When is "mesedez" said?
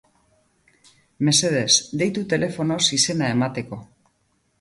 1.27-1.69